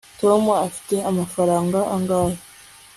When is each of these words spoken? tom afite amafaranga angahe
tom 0.19 0.43
afite 0.67 0.95
amafaranga 1.09 1.79
angahe 1.95 2.37